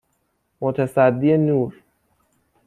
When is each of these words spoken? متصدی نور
متصدی 0.61 1.37
نور 1.37 1.75